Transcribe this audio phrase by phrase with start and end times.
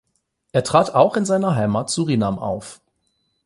[0.51, 2.81] Er trat auch in seiner Heimat Surinam auf.